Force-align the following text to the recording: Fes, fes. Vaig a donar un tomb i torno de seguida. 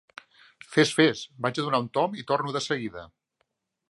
Fes, 0.75 0.93
fes. 0.99 1.21
Vaig 1.45 1.59
a 1.63 1.67
donar 1.67 1.83
un 1.85 1.91
tomb 1.99 2.17
i 2.21 2.27
torno 2.33 2.57
de 2.57 2.65
seguida. 2.71 3.07